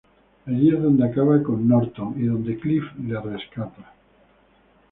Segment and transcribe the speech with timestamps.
[0.47, 3.93] Aquí es donde acaba con Norton, y donde Cliff le rescata.